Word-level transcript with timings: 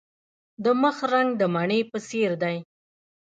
د 0.63 0.65
مخ 0.81 0.97
رنګ 1.13 1.29
د 1.37 1.43
مڼې 1.53 1.79
په 1.91 1.97
څیر 2.07 2.31
دی. 2.43 2.57